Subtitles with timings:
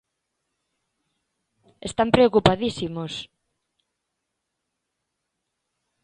[1.89, 3.13] ¡Están preocupadísimos!